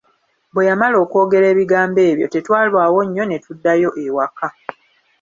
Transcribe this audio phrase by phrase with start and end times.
[0.53, 4.47] Bwe yamala okwogera ebigambo ebyo, tetwalwawo nnyo ne tuddayo ewaka.